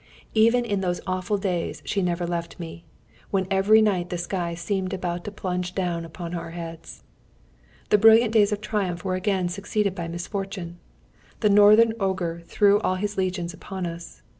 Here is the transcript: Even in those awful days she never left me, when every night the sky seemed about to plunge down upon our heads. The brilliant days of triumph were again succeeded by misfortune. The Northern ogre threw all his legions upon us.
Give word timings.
Even 0.33 0.65
in 0.65 0.81
those 0.81 0.99
awful 1.05 1.37
days 1.37 1.83
she 1.85 2.01
never 2.01 2.25
left 2.25 2.59
me, 2.59 2.85
when 3.29 3.45
every 3.51 3.83
night 3.83 4.09
the 4.09 4.17
sky 4.17 4.55
seemed 4.55 4.93
about 4.93 5.23
to 5.25 5.31
plunge 5.31 5.75
down 5.75 6.05
upon 6.05 6.33
our 6.33 6.49
heads. 6.49 7.03
The 7.89 7.99
brilliant 7.99 8.33
days 8.33 8.51
of 8.51 8.61
triumph 8.61 9.05
were 9.05 9.13
again 9.13 9.47
succeeded 9.47 9.93
by 9.93 10.07
misfortune. 10.07 10.79
The 11.41 11.51
Northern 11.51 11.93
ogre 11.99 12.41
threw 12.47 12.79
all 12.79 12.95
his 12.95 13.15
legions 13.15 13.53
upon 13.53 13.85
us. 13.85 14.23